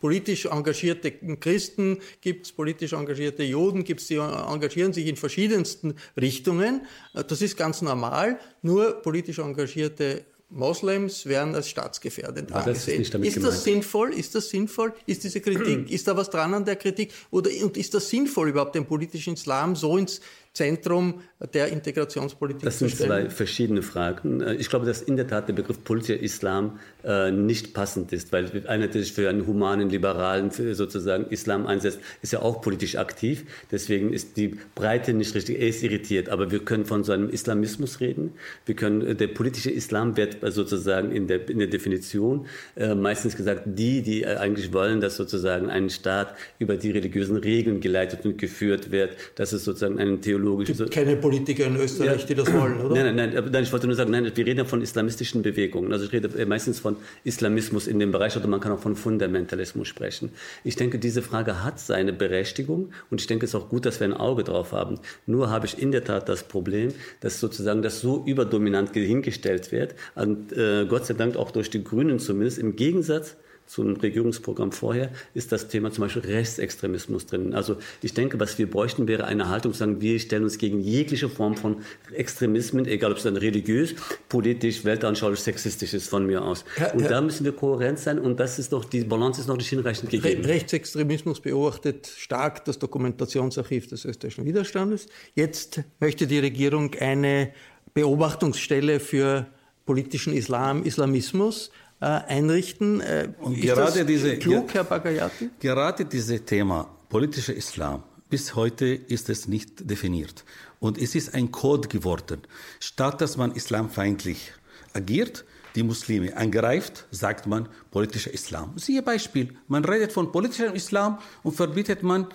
[0.00, 5.94] politisch engagierte Christen gibt es, politisch engagierte Juden gibt es, die engagieren sich in verschiedensten
[6.20, 6.86] Richtungen.
[7.14, 8.38] Äh, Das ist ganz normal.
[8.62, 13.12] Nur politisch engagierte Moslems werden als staatsgefährdend Aber das ist angesehen.
[13.12, 13.62] damit ist das gemeint.
[13.64, 14.12] sinnvoll?
[14.14, 14.94] Ist das sinnvoll?
[15.06, 17.12] Ist diese Kritik, ist da was dran an der Kritik?
[17.30, 20.20] Oder und ist das sinnvoll, überhaupt den politischen Islam so ins
[20.52, 21.20] Zentrum
[21.54, 24.40] der Integrationspolitik Das sind zwei verschiedene Fragen.
[24.40, 28.32] Äh, Ich glaube, dass in der Tat der Begriff politischer Islam äh, nicht passend ist,
[28.32, 32.96] weil einer, der sich für einen humanen, liberalen sozusagen Islam einsetzt, ist ja auch politisch
[32.96, 33.44] aktiv.
[33.70, 35.60] Deswegen ist die Breite nicht richtig.
[35.60, 36.28] Er ist irritiert.
[36.28, 38.32] Aber wir können von so einem Islamismus reden.
[38.66, 43.36] Wir können, äh, der politische Islam wird sozusagen in der, in der Definition äh, meistens
[43.36, 48.38] gesagt, die, die eigentlich wollen, dass sozusagen ein Staat über die religiösen Regeln geleitet und
[48.38, 52.52] geführt wird, dass es sozusagen einen theologischen Es gibt keine Politiker in Österreich, die das
[52.52, 52.94] wollen, oder?
[52.94, 55.92] Nein, nein, nein, ich wollte nur sagen, nein, wir reden ja von islamistischen Bewegungen.
[55.92, 58.96] Also ich rede äh, meistens von Islamismus in dem Bereich oder man kann auch von
[58.96, 60.30] Fundamentalismus sprechen.
[60.64, 64.00] Ich denke, diese Frage hat seine Berechtigung und ich denke, es ist auch gut, dass
[64.00, 64.98] wir ein Auge drauf haben.
[65.26, 69.94] Nur habe ich in der Tat das Problem, dass sozusagen das so überdominant hingestellt wird
[70.14, 73.36] und äh, Gott sei Dank auch durch die Grünen zumindest im Gegensatz
[73.68, 77.54] zum Regierungsprogramm vorher, ist das Thema zum Beispiel Rechtsextremismus drin.
[77.54, 80.80] Also ich denke, was wir bräuchten, wäre eine Haltung, zu sagen, wir stellen uns gegen
[80.80, 81.76] jegliche Form von
[82.12, 83.94] Extremismen, egal ob es dann religiös,
[84.28, 86.64] politisch, weltanschaulich, sexistisch ist von mir aus.
[86.76, 89.46] Herr- und Herr- da müssen wir kohärent sein und das ist doch, die Balance ist
[89.46, 90.44] noch nicht hinreichend Re gegeben.
[90.44, 95.06] Rechtsextremismus beobachtet stark das Dokumentationsarchiv des österreichischen Widerstandes.
[95.34, 97.52] Jetzt möchte die Regierung eine
[97.92, 99.46] Beobachtungsstelle für
[99.84, 103.00] politischen Islam, Islamismus äh, einrichten.
[103.00, 105.50] Äh, Und ist gerade das diese- klug, Herr Bagayati?
[105.60, 110.44] Gerade dieses Thema politischer Islam, bis heute ist es nicht definiert.
[110.80, 112.42] Und es ist ein Code geworden.
[112.80, 114.52] Statt dass man islamfeindlich
[114.92, 118.72] agiert, die Muslime angreift, sagt man politischer Islam.
[118.76, 122.26] Siehe Beispiel, man redet von politischem Islam und verbietet man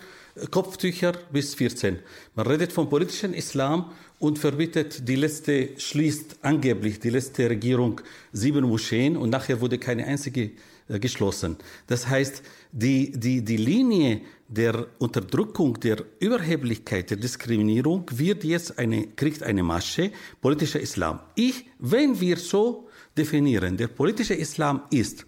[0.50, 2.00] Kopftücher bis 14.
[2.36, 8.66] Man redet von politischem Islam und verbietet die letzte, schließt angeblich die letzte Regierung sieben
[8.66, 10.52] Moscheen und nachher wurde keine einzige
[10.88, 11.58] äh, geschlossen.
[11.88, 12.42] Das heißt,
[12.72, 19.62] die, die, die Linie der Unterdrückung, der Überheblichkeit, der Diskriminierung wird jetzt eine, kriegt eine
[19.62, 21.20] Masche, politischer Islam.
[21.36, 25.26] Ich, wenn wir so definieren, der politische Islam ist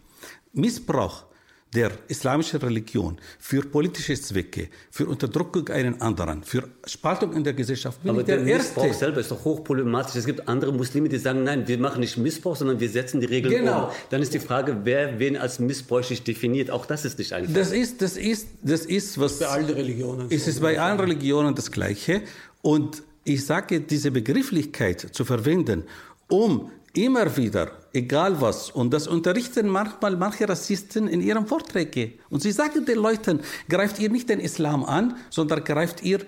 [0.53, 1.25] Missbrauch
[1.73, 8.01] der islamischen Religion für politische Zwecke, für Unterdrückung einen anderen, für Spaltung in der Gesellschaft,
[8.01, 8.99] bin Aber ich der, der Missbrauch Erste.
[9.05, 10.15] selber ist doch hochproblematisch.
[10.15, 13.25] Es gibt andere Muslime, die sagen, nein, wir machen nicht Missbrauch, sondern wir setzen die
[13.25, 13.85] Regeln Genau.
[13.87, 13.91] um.
[14.09, 16.69] Dann ist die Frage, wer wen als missbräuchlich definiert.
[16.71, 17.53] Auch das ist nicht einfach.
[17.53, 19.39] Das ist, das ist, das ist was.
[19.39, 20.27] Bei allen Religionen.
[20.29, 20.51] Es so.
[20.51, 22.21] ist bei allen Religionen das Gleiche.
[22.61, 25.83] Und ich sage, diese Begrifflichkeit zu verwenden,
[26.29, 32.13] um immer wieder, egal was, und das unterrichten manchmal manche Rassisten in ihren Vorträgen.
[32.29, 36.19] Und sie sagen den Leuten, greift ihr nicht den Islam an, sondern greift ihr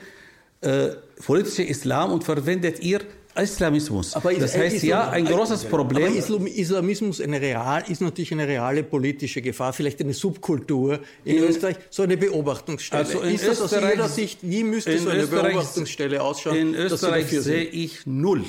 [0.62, 0.90] äh,
[1.26, 3.02] politische Islam und verwendet ihr
[3.36, 4.16] Islamismus.
[4.16, 6.06] Aber ist- das heißt, Islam- ja, ein großes Problem.
[6.08, 11.38] Aber Islam, Islamismus eine real, ist natürlich eine reale politische Gefahr, vielleicht eine Subkultur in,
[11.38, 13.04] In- Österreich, so eine Beobachtungsstelle.
[13.06, 16.56] Also in ist das aus Ihrer Sicht, wie müsste so eine Österreich- Beobachtungsstelle ausschauen?
[16.56, 18.44] In Österreich sehe ich null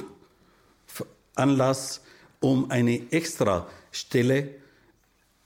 [1.35, 2.01] Anlass,
[2.41, 4.51] um eine extra Stelle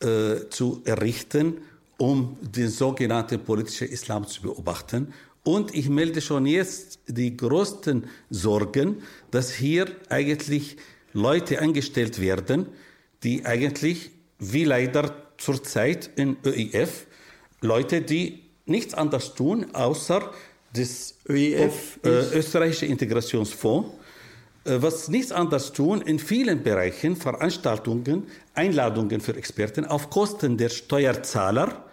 [0.01, 1.59] äh, zu errichten,
[1.99, 5.13] um den sogenannten politischen Islam zu beobachten.
[5.45, 10.77] Und ich melde schon jetzt die größten Sorgen, dass hier eigentlich
[11.13, 12.67] Leute angestellt werden,
[13.23, 17.07] die eigentlich, wie leider zurzeit in ÖIF,
[17.61, 20.33] Leute, die nichts anderes tun, außer
[20.75, 23.91] das ÖIF äh, österreichische Integrationsfonds,
[24.65, 31.85] was nichts anderes tun, in vielen Bereichen Veranstaltungen, Einladungen für Experten auf Kosten der Steuerzahler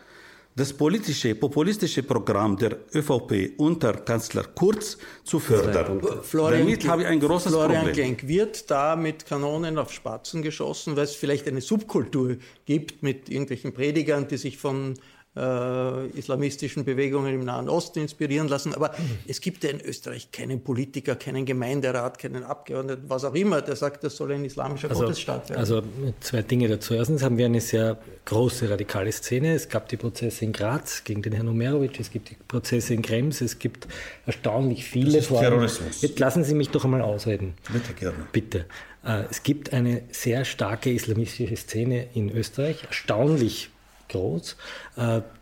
[0.55, 6.01] das politische, populistische Programm der ÖVP unter Kanzler Kurz zu fördern.
[6.21, 7.93] Florian Damit habe ich ein großes Florian Problem.
[7.93, 13.29] Klenk, wird da mit Kanonen auf Spatzen geschossen, weil es vielleicht eine Subkultur gibt mit
[13.29, 14.95] irgendwelchen Predigern, die sich von
[15.35, 18.73] äh, islamistischen Bewegungen im Nahen Osten inspirieren lassen.
[18.73, 19.19] Aber mhm.
[19.27, 23.75] es gibt ja in Österreich keinen Politiker, keinen Gemeinderat, keinen Abgeordneten, was auch immer, der
[23.75, 25.59] sagt, das soll ein islamischer also, Gottesstaat werden.
[25.59, 25.83] Also
[26.19, 26.93] zwei Dinge dazu.
[26.93, 29.53] Erstens haben wir eine sehr große radikale Szene.
[29.53, 33.01] Es gab die Prozesse in Graz gegen den Herrn Omerovic, es gibt die Prozesse in
[33.01, 33.87] Krems, es gibt
[34.25, 35.13] erstaunlich viele.
[35.13, 36.01] Das ist Terrorismus.
[36.01, 37.53] Jetzt lassen Sie mich doch einmal ausreden.
[37.71, 38.27] Bitte gerne.
[38.31, 38.65] Bitte.
[39.05, 43.69] Äh, es gibt eine sehr starke islamistische Szene in Österreich, erstaunlich
[44.09, 44.57] groß,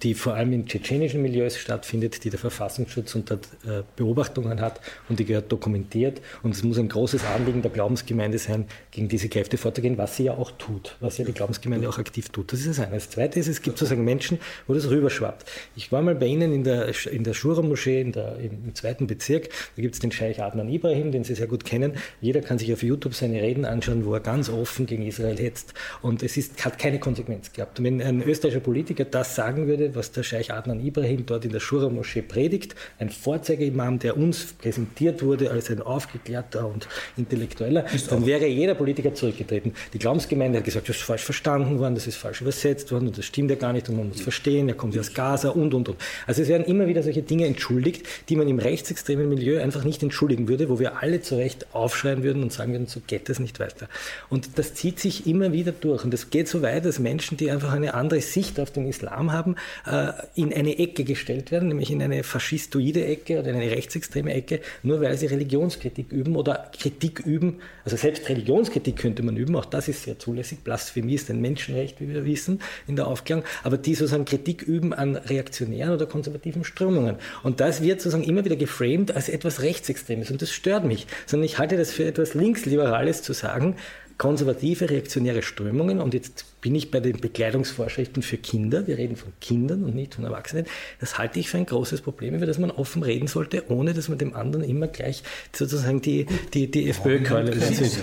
[0.03, 5.19] die vor allem in tschetschenischen Milieus stattfindet, die der Verfassungsschutz unter äh, Beobachtungen hat und
[5.19, 6.21] die gehört dokumentiert.
[6.43, 10.25] Und es muss ein großes Anliegen der Glaubensgemeinde sein, gegen diese Kräfte vorzugehen, was sie
[10.25, 12.53] ja auch tut, was ja die Glaubensgemeinde auch aktiv tut.
[12.53, 12.95] Das ist das eine.
[12.95, 15.49] Das zweite ist, es gibt sozusagen Menschen, wo das rüberschwappt.
[15.75, 19.49] Ich war mal bei Ihnen in der, in der Shura-Moschee im zweiten Bezirk.
[19.75, 21.93] Da gibt es den Scheich Adnan Ibrahim, den Sie sehr gut kennen.
[22.21, 25.73] Jeder kann sich auf YouTube seine Reden anschauen, wo er ganz offen gegen Israel hetzt.
[26.01, 27.79] Und es ist, hat keine Konsequenz gehabt.
[27.79, 31.53] Und wenn ein österreichischer Politiker das sagen würde, was der Scheich Adnan Ibrahim dort in
[31.53, 38.25] der Shura-Moschee predigt, ein Vorzeigeimam, der uns präsentiert wurde als ein aufgeklärter und intellektueller, dann
[38.25, 39.73] wäre jeder Politiker zurückgetreten.
[39.93, 43.17] Die Glaubensgemeinde hat gesagt, das ist falsch verstanden worden, das ist falsch übersetzt worden und
[43.17, 45.87] das stimmt ja gar nicht und man muss verstehen, er kommt aus Gaza und, und,
[45.87, 45.97] und.
[46.25, 50.03] Also es werden immer wieder solche Dinge entschuldigt, die man im rechtsextremen Milieu einfach nicht
[50.03, 53.39] entschuldigen würde, wo wir alle zu Recht aufschreien würden und sagen würden, so geht das
[53.39, 53.87] nicht weiter.
[54.29, 57.49] Und das zieht sich immer wieder durch und das geht so weit, dass Menschen, die
[57.49, 59.36] einfach eine andere Sicht auf den Islam haben,
[59.85, 64.33] äh, in eine Ecke gestellt werden, nämlich in eine faschistoide Ecke oder in eine rechtsextreme
[64.33, 67.59] Ecke, nur weil sie Religionskritik üben oder Kritik üben.
[67.83, 70.59] Also selbst Religionskritik könnte man üben, auch das ist sehr zulässig.
[70.59, 73.43] Blasphemie ist ein Menschenrecht, wie wir wissen, in der Aufklärung.
[73.63, 77.17] Aber die sozusagen Kritik üben an reaktionären oder konservativen Strömungen.
[77.43, 80.31] Und das wird sozusagen immer wieder geframed als etwas Rechtsextremes.
[80.31, 81.07] Und das stört mich.
[81.25, 83.75] Sondern ich halte das für etwas Linksliberales zu sagen,
[84.17, 86.01] konservative, reaktionäre Strömungen.
[86.01, 88.87] Und jetzt bin ich bei den Bekleidungsvorschriften für Kinder.
[88.87, 90.65] Wir reden von Kindern und nicht von Erwachsenen.
[90.99, 94.09] Das halte ich für ein großes Problem, über das man offen reden sollte, ohne dass
[94.09, 97.53] man dem anderen immer gleich sozusagen die, die, die FPÖ-Keule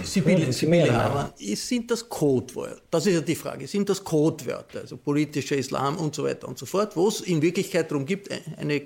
[0.05, 2.81] Sibylle, Sibylle, aber sind das Codewörter?
[2.90, 3.66] Das ist ja die Frage.
[3.66, 7.42] Sind das Codewörter, also politischer Islam und so weiter und so fort, wo es in
[7.42, 8.83] Wirklichkeit darum gibt, eine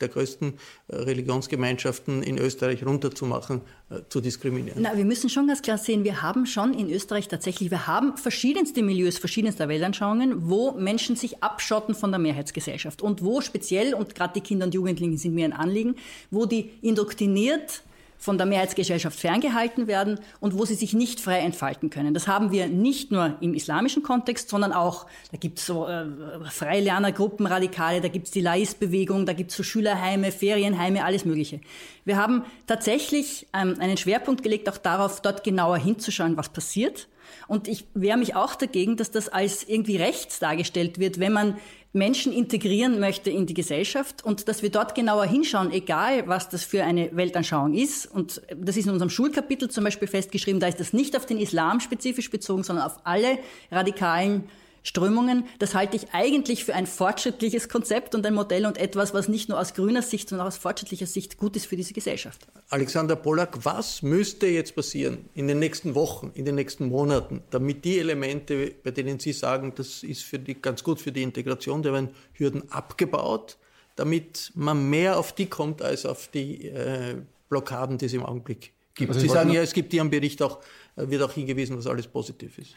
[0.00, 0.54] der größten
[0.88, 4.82] äh, Religionsgemeinschaften in Österreich runterzumachen, äh, zu diskriminieren.
[4.82, 8.16] Na, wir müssen schon ganz klar sehen, wir haben schon in Österreich tatsächlich, wir haben
[8.16, 14.14] verschiedenste Milieus, verschiedenster Weltanschauungen, wo Menschen sich abschotten von der Mehrheitsgesellschaft und wo speziell, und
[14.14, 15.96] gerade die Kinder und Jugendlichen sind mir ein Anliegen,
[16.30, 17.82] wo die indoktriniert
[18.18, 22.14] von der Mehrheitsgesellschaft ferngehalten werden und wo sie sich nicht frei entfalten können.
[22.14, 26.04] Das haben wir nicht nur im islamischen Kontext, sondern auch, da gibt es so äh,
[26.50, 31.60] Freilernergruppen, Radikale, da gibt es die Lais-Bewegung, da gibt es so Schülerheime, Ferienheime, alles Mögliche.
[32.04, 37.08] Wir haben tatsächlich ähm, einen Schwerpunkt gelegt, auch darauf, dort genauer hinzuschauen, was passiert.
[37.46, 41.58] Und ich wehre mich auch dagegen, dass das als irgendwie rechts dargestellt wird, wenn man
[41.98, 46.64] Menschen integrieren möchte in die Gesellschaft und dass wir dort genauer hinschauen, egal was das
[46.64, 48.06] für eine Weltanschauung ist.
[48.06, 51.38] Und das ist in unserem Schulkapitel zum Beispiel festgeschrieben, da ist das nicht auf den
[51.38, 53.38] Islam spezifisch bezogen, sondern auf alle
[53.70, 54.44] radikalen
[54.88, 55.44] Strömungen.
[55.58, 59.50] Das halte ich eigentlich für ein fortschrittliches Konzept und ein Modell und etwas, was nicht
[59.50, 62.46] nur aus grüner Sicht, sondern auch aus fortschrittlicher Sicht gut ist für diese Gesellschaft.
[62.70, 67.84] Alexander Pollack, was müsste jetzt passieren in den nächsten Wochen, in den nächsten Monaten, damit
[67.84, 71.82] die Elemente, bei denen Sie sagen, das ist für die, ganz gut für die Integration,
[71.82, 73.58] da werden Hürden abgebaut,
[73.94, 77.16] damit man mehr auf die kommt als auf die äh,
[77.50, 79.10] Blockaden, die es im Augenblick gibt.
[79.10, 80.60] Also Sie sagen ja, es gibt hier am Bericht auch,
[80.96, 82.74] äh, wird auch hingewiesen, was alles positiv ist.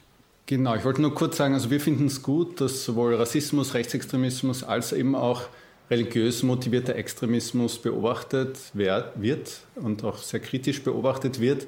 [0.51, 4.65] Genau, ich wollte nur kurz sagen, also wir finden es gut, dass sowohl Rassismus, Rechtsextremismus
[4.65, 5.43] als eben auch
[5.89, 11.67] religiös motivierter Extremismus beobachtet wird und auch sehr kritisch beobachtet wird,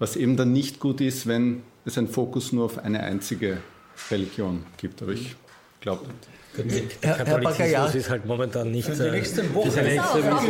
[0.00, 3.58] was eben dann nicht gut ist, wenn es einen Fokus nur auf eine einzige
[4.10, 5.00] Religion gibt.
[5.00, 5.36] Aber ich
[5.80, 6.04] glaube,
[6.64, 8.88] der Katholizismus ist halt momentan nicht.
[8.88, 9.20] Also, äh,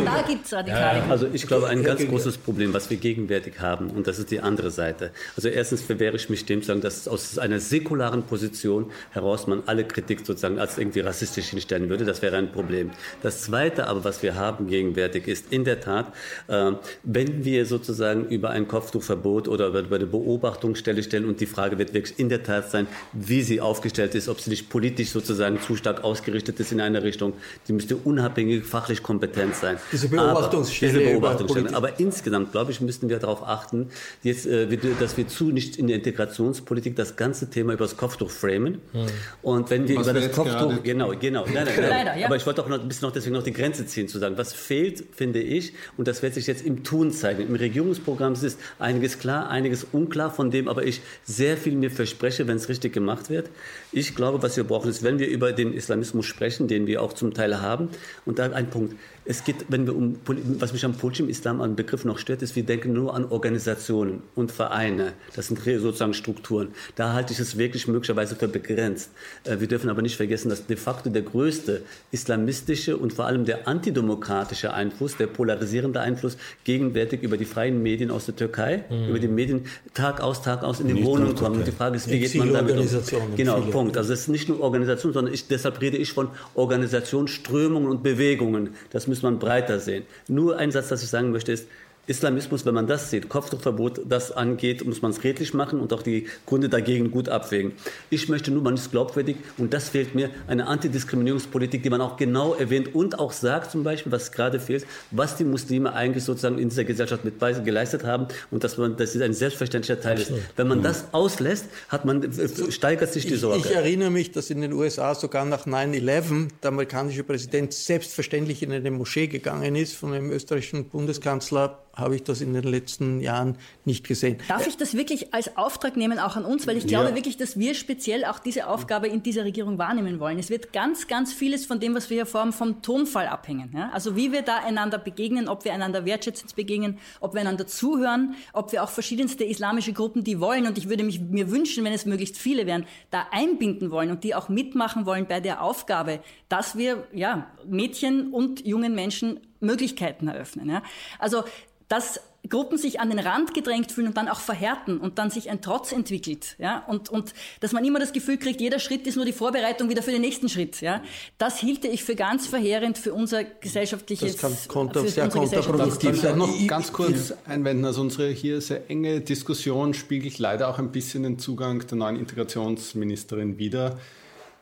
[0.05, 1.03] da gibt es radikale.
[1.09, 4.39] Also ich glaube, ein ganz großes Problem, was wir gegenwärtig haben, und das ist die
[4.39, 5.11] andere Seite.
[5.35, 9.83] Also erstens verwehre ich mich dem, sagen, dass aus einer säkularen Position heraus man alle
[9.85, 12.05] Kritik sozusagen als irgendwie rassistisch hinstellen würde.
[12.05, 12.91] Das wäre ein Problem.
[13.21, 16.13] Das Zweite aber, was wir haben gegenwärtig, ist in der Tat,
[16.47, 16.71] äh,
[17.03, 21.93] wenn wir sozusagen über ein Kopftuchverbot oder über eine Beobachtungsstelle stellen und die Frage wird
[21.93, 25.75] wirklich in der Tat sein, wie sie aufgestellt ist, ob sie nicht politisch sozusagen zu
[25.75, 27.33] stark stark ausgerichtet ist in eine Richtung.
[27.67, 29.77] Die müsste unabhängig fachlich kompetent sein.
[29.91, 30.91] Diese Beobachtungsstelle.
[30.91, 31.75] Aber, diese Beobachtungsstelle.
[31.75, 33.89] Aber insgesamt, glaube ich, müssten wir darauf achten,
[34.23, 34.67] jetzt, äh,
[34.99, 38.81] dass wir zu nicht in der Integrationspolitik das ganze Thema über das Kopftuch framen.
[38.93, 39.05] Hm.
[39.41, 41.89] Und wenn wir was über das Kopftuch, genau, genau, nein, nein, nein.
[41.89, 42.25] Leider, ja.
[42.25, 44.37] aber ich wollte auch noch ein bisschen noch deswegen noch die Grenze ziehen, zu sagen,
[44.37, 47.47] was fehlt, finde ich, und das wird sich jetzt im Tun zeigen.
[47.47, 52.47] Im Regierungsprogramm ist einiges klar, einiges unklar, von dem aber ich sehr viel mir verspreche,
[52.47, 53.49] wenn es richtig gemacht wird.
[53.91, 57.13] Ich glaube, was wir brauchen, ist, wenn wir über den Islamismus sprechen, den wir auch
[57.13, 57.89] zum Teil haben,
[58.25, 58.95] und da ein Punkt,
[59.29, 62.55] es geht, wenn wir um, was mich am politischen Islam an Begriff noch stört, ist,
[62.55, 65.13] wir denken nur an Organisationen und Vereine.
[65.35, 66.69] Das sind sozusagen Strukturen.
[66.95, 69.11] Da halte ich es wirklich möglicherweise für begrenzt.
[69.43, 73.45] Äh, wir dürfen aber nicht vergessen, dass de facto der größte islamistische und vor allem
[73.45, 79.09] der antidemokratische Einfluss, der polarisierende Einfluss gegenwärtig über die freien Medien aus der Türkei, mhm.
[79.09, 81.57] über die Medien Tag aus, Tag aus in die Wohnungen kommen.
[81.57, 83.35] Und die Frage ist, wie geht man damit um?
[83.35, 83.61] Genau.
[83.61, 83.95] Punkt.
[83.95, 88.01] Also es ist nicht nur Organisation, sondern ich, deshalb rede ich von Organisation, Strömungen und
[88.01, 88.71] Bewegungen.
[88.89, 90.05] Das müssen muss man breiter sehen.
[90.27, 91.67] Nur ein Satz, das ich sagen möchte, ist,
[92.09, 96.01] Islamismus, wenn man das sieht, Kopftuchverbot, das angeht, muss man es redlich machen und auch
[96.01, 97.73] die Gründe dagegen gut abwägen.
[98.09, 102.17] Ich möchte nur, man ist glaubwürdig und das fehlt mir, eine Antidiskriminierungspolitik, die man auch
[102.17, 106.57] genau erwähnt und auch sagt zum Beispiel, was gerade fehlt, was die Muslime eigentlich sozusagen
[106.57, 110.31] in dieser Gesellschaft mit geleistet haben und dass man, das ist ein selbstverständlicher Teil ist.
[110.55, 113.59] Wenn man das auslässt, hat man, äh, steigert sich die Sorge.
[113.59, 118.63] Ich, ich erinnere mich, dass in den USA sogar nach 9-11 der amerikanische Präsident selbstverständlich
[118.63, 123.19] in eine Moschee gegangen ist von einem österreichischen Bundeskanzler habe ich das in den letzten
[123.19, 124.37] Jahren nicht gesehen.
[124.47, 126.67] Darf ich das wirklich als Auftrag nehmen, auch an uns?
[126.67, 127.15] Weil ich glaube ja.
[127.15, 130.39] wirklich, dass wir speziell auch diese Aufgabe in dieser Regierung wahrnehmen wollen.
[130.39, 133.71] Es wird ganz, ganz vieles von dem, was wir hier vorhaben, vom Tonfall abhängen.
[133.75, 133.89] Ja?
[133.93, 138.35] Also wie wir da einander begegnen, ob wir einander wertschätzend begegnen, ob wir einander zuhören,
[138.53, 141.93] ob wir auch verschiedenste islamische Gruppen, die wollen, und ich würde mich, mir wünschen, wenn
[141.93, 146.19] es möglichst viele wären, da einbinden wollen und die auch mitmachen wollen bei der Aufgabe,
[146.47, 150.69] dass wir ja, Mädchen und jungen Menschen Möglichkeiten eröffnen.
[150.69, 150.83] Ja?
[151.17, 151.43] Also
[151.89, 155.49] dass Gruppen sich an den Rand gedrängt fühlen und dann auch verhärten und dann sich
[155.49, 159.17] ein Trotz entwickelt, ja, und, und dass man immer das Gefühl kriegt, jeder Schritt ist
[159.17, 161.03] nur die Vorbereitung wieder für den nächsten Schritt, ja.
[161.37, 166.37] Das hielte ich für ganz verheerend für unser gesellschaftliches, das kann konter, sehr kontraproduktiv sein.
[166.37, 171.23] Noch ganz kurz einwenden, also unsere hier sehr enge Diskussion spiegelt leider auch ein bisschen
[171.23, 173.99] den Zugang der neuen Integrationsministerin wider,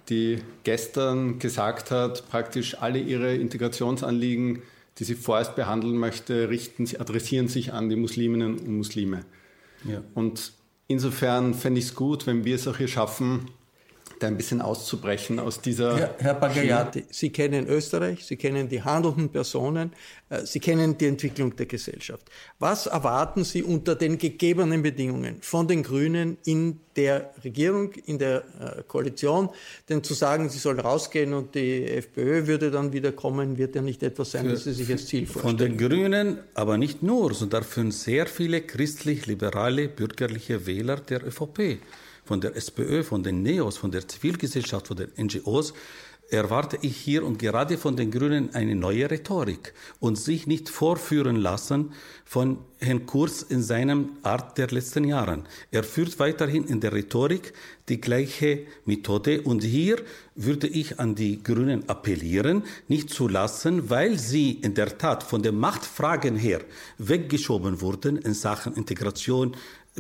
[0.10, 4.64] die gestern gesagt hat, praktisch alle ihre Integrationsanliegen
[5.00, 9.26] die sie vorerst behandeln möchte, richten, adressieren sich an die Musliminnen und Muslime.
[9.84, 10.04] Ja.
[10.16, 10.54] Und
[10.88, 13.52] insofern fände ich es gut, wenn wir es auch hier schaffen,
[14.20, 15.98] da ein bisschen auszubrechen aus dieser.
[15.98, 19.94] Herr, Herr Bagayati, Sie kennen Österreich, Sie kennen die handelnden Personen,
[20.30, 22.30] äh, Sie kennen die Entwicklung der Gesellschaft.
[22.60, 28.44] Was erwarten Sie unter den gegebenen Bedingungen von den Grünen in der Regierung, in der
[28.60, 29.50] äh, Koalition?
[29.90, 33.82] Denn zu sagen, Sie sollen rausgehen und die FPÖ würde dann wieder kommen, wird ja
[33.82, 35.58] nicht etwas sein, das Sie sich als Ziel vorstellen.
[35.58, 41.80] Von den Grünen, aber nicht nur, sondern für sehr viele christlich-liberale bürgerliche Wähler der ÖVP
[42.28, 45.74] von der SPÖ, von den NEOS, von der Zivilgesellschaft, von den NGOs,
[46.30, 51.38] erwarte ich hier und gerade von den Grünen eine neue Rhetorik und sich nicht vorführen
[51.38, 51.94] lassen
[52.26, 55.48] von Herrn Kurz in seinem Art der letzten Jahren.
[55.72, 57.54] Er führt weiterhin in der Rhetorik
[57.88, 60.02] die gleiche Methode und hier
[60.36, 65.42] würde ich an die Grünen appellieren, nicht zu lassen, weil sie in der Tat von
[65.42, 66.60] den Machtfragen her
[66.98, 69.56] weggeschoben wurden in Sachen Integration,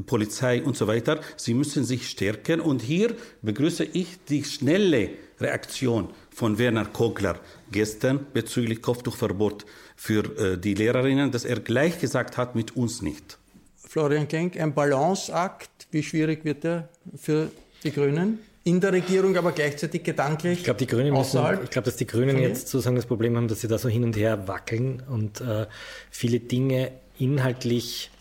[0.05, 1.19] Polizei und so weiter.
[1.35, 2.59] Sie müssen sich stärken.
[2.61, 7.39] Und hier begrüße ich die schnelle Reaktion von Werner Kogler
[7.71, 13.37] gestern bezüglich Kopftuchverbot für äh, die Lehrerinnen, dass er gleich gesagt hat, mit uns nicht.
[13.75, 15.87] Florian Klenk, ein Balanceakt.
[15.91, 17.49] Wie schwierig wird er für
[17.83, 18.39] die Grünen?
[18.67, 20.57] in der Regierung, aber gleichzeitig gedanklich.
[20.57, 23.47] Ich glaube, die Grünen müssen, ich glaube, dass die Grünen jetzt sozusagen das Problem haben,
[23.47, 25.67] dass sie da so hin und her wackeln und äh,
[26.11, 28.11] viele Dinge inhaltlich,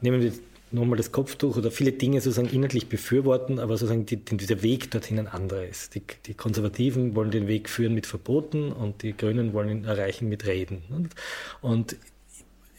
[0.00, 0.32] nehmen wir
[0.70, 4.90] nochmal das Kopftuch oder viele Dinge sozusagen inhaltlich befürworten, aber sozusagen die, die, der Weg
[4.90, 5.94] dorthin ein anderer ist.
[5.94, 10.28] Die, die, Konservativen wollen den Weg führen mit Verboten und die Grünen wollen ihn erreichen
[10.28, 10.82] mit Reden.
[10.90, 11.14] Und,
[11.60, 11.96] und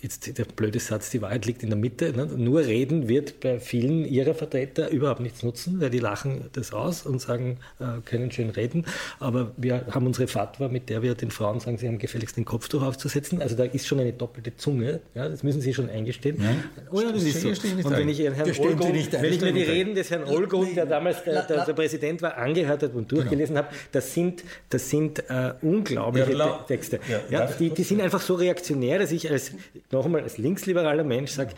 [0.01, 2.13] jetzt der blöde Satz, die Wahrheit liegt in der Mitte.
[2.13, 2.25] Ne?
[2.25, 7.05] Nur reden wird bei vielen ihrer Vertreter überhaupt nichts nutzen, weil die lachen das aus
[7.05, 8.85] und sagen, äh, können schön reden.
[9.19, 12.45] Aber wir haben unsere Fatwa, mit der wir den Frauen sagen, sie haben gefälligst den
[12.45, 13.41] Kopftuch aufzusetzen.
[13.41, 15.01] Also da ist schon eine doppelte Zunge.
[15.15, 15.27] Ja?
[15.27, 16.41] Das müssen sie schon eingestehen.
[16.41, 16.55] Ja.
[16.91, 17.49] Oh ja, das, ist so.
[17.49, 21.23] Und wenn ich, Herrn Olgon, wenn ich mir die Reden des Herrn Olgon, der damals
[21.23, 23.67] der, der, der Präsident war, angehört hat und durchgelesen genau.
[23.67, 26.99] habe, das sind, das sind äh, unglaubliche Texte.
[27.29, 29.51] Ja, die, die sind einfach so reaktionär, dass ich als
[29.91, 31.53] noch einmal als linksliberaler Mensch sage,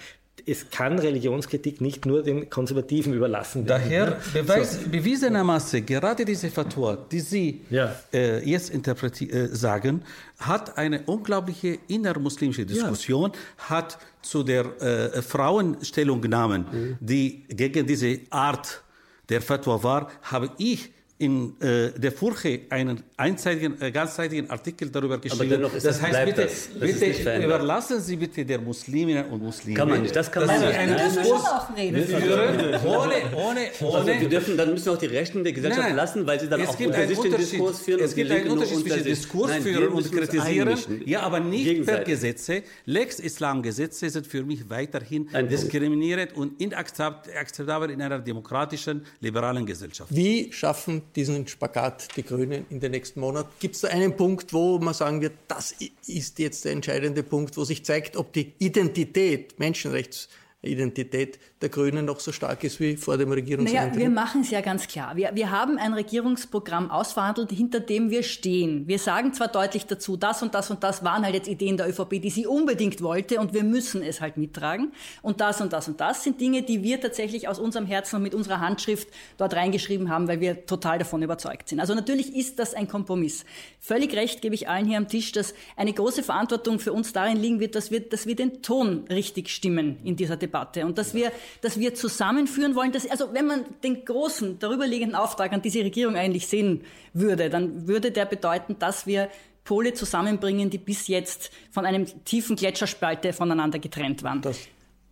[0.46, 3.84] es kann Religionskritik nicht nur den Konservativen überlassen werden.
[3.84, 4.90] Daher beweis, so.
[4.90, 7.96] bewiesenermaßen gerade diese Fatwa, die Sie ja.
[8.14, 10.02] äh, jetzt äh, sagen,
[10.40, 13.70] hat eine unglaubliche innermuslimische Diskussion, ja.
[13.70, 16.98] hat zu der äh, Frauenstellungnahmen, mhm.
[17.00, 18.82] die gegen diese Art
[19.30, 20.92] der Fatwa war, habe ich
[21.22, 25.62] in äh, der Furche einen einseitigen, äh, ganzseitigen Artikel darüber geschrieben.
[25.72, 26.70] das heißt, bitte, das.
[26.80, 29.78] Das bitte überlassen Sie bitte der Musliminnen und Muslime.
[29.78, 30.76] Kann man nicht, das kann man nicht.
[30.76, 31.44] Einen Diskurs
[31.76, 33.98] führen, ohne, ohne, ohne.
[33.98, 36.66] Also wir dürfen, dann müssen auch die Rechten der Gesellschaft nein, lassen, weil sie dann
[36.66, 38.00] auch unter sich den Diskurs führen.
[38.02, 42.64] Es gibt einen Unterschied zwischen Diskurs führen und kritisieren, ja, aber nicht per Gesetze.
[42.86, 50.10] Lex Islam Gesetze sind für mich weiterhin diskriminierend und inakzeptabel in einer demokratischen, liberalen Gesellschaft.
[50.12, 53.50] Wie schaffen diesen Spagat die Grünen in den nächsten Monaten?
[53.60, 55.76] Gibt es da einen Punkt, wo man sagen wird, das
[56.08, 62.20] ist jetzt der entscheidende Punkt, wo sich zeigt, ob die Identität, Menschenrechtsidentität der Grünen noch
[62.20, 63.94] so stark ist wie vor dem Regierungsantritt?
[63.94, 65.16] Naja, wir machen es ja ganz klar.
[65.16, 68.88] Wir, wir haben ein Regierungsprogramm ausverhandelt, hinter dem wir stehen.
[68.88, 71.88] Wir sagen zwar deutlich dazu, das und das und das waren halt jetzt Ideen der
[71.88, 74.92] ÖVP, die sie unbedingt wollte und wir müssen es halt mittragen.
[75.22, 78.24] Und das und das und das sind Dinge, die wir tatsächlich aus unserem Herzen und
[78.24, 79.08] mit unserer Handschrift
[79.38, 81.80] dort reingeschrieben haben, weil wir total davon überzeugt sind.
[81.80, 83.46] Also natürlich ist das ein Kompromiss.
[83.80, 87.38] Völlig recht gebe ich allen hier am Tisch, dass eine große Verantwortung für uns darin
[87.38, 91.14] liegen wird, dass wir, dass wir den Ton richtig stimmen in dieser Debatte und dass
[91.14, 91.32] wir
[91.62, 92.92] dass wir zusammenführen wollen.
[92.92, 96.84] Dass, also wenn man den großen, darüberliegenden Auftrag an diese Regierung eigentlich sehen
[97.14, 99.30] würde, dann würde der bedeuten, dass wir
[99.64, 104.42] Pole zusammenbringen, die bis jetzt von einem tiefen Gletscherspalte voneinander getrennt waren.
[104.42, 104.58] Das,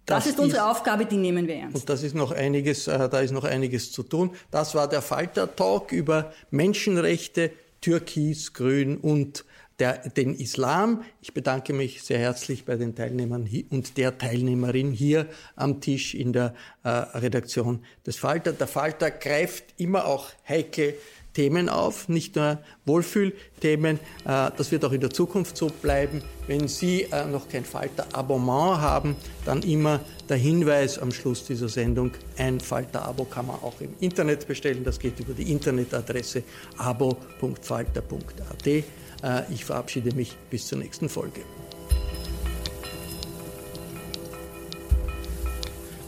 [0.05, 1.75] das, das ist unsere ist, Aufgabe, die nehmen wir ernst.
[1.75, 4.31] Und das ist noch einiges, äh, da ist noch einiges zu tun.
[4.49, 9.45] Das war der Falter-Talk über Menschenrechte, Türkis, Grün und
[9.79, 11.03] der, den Islam.
[11.21, 16.33] Ich bedanke mich sehr herzlich bei den Teilnehmern und der Teilnehmerin hier am Tisch in
[16.33, 16.53] der
[16.83, 18.53] äh, Redaktion des Falter.
[18.53, 20.95] Der Falter greift immer auch heikle
[21.33, 23.99] Themen auf, nicht nur Wohlfühlthemen.
[24.25, 26.21] Äh, das wird auch in der Zukunft so bleiben.
[26.47, 29.15] Wenn Sie äh, noch kein Falter-Abonnement haben,
[29.45, 34.47] dann immer der Hinweis am Schluss dieser Sendung, ein Falter-Abo kann man auch im Internet
[34.47, 34.83] bestellen.
[34.83, 36.43] Das geht über die Internetadresse
[36.77, 38.83] abo.falter.at.
[39.23, 41.41] Äh, ich verabschiede mich bis zur nächsten Folge.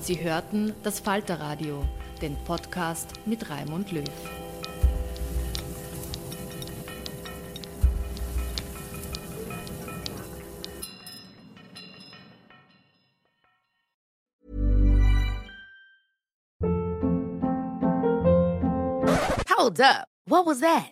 [0.02, 1.88] Sie hörten das Falterradio,
[2.22, 4.04] den Podcast mit Raimund Löw.
[19.50, 20.08] Hold up.
[20.26, 20.92] What was that?